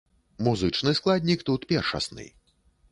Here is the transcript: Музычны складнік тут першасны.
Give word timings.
Музычны 0.47 0.95
складнік 1.01 1.47
тут 1.51 1.69
першасны. 1.75 2.25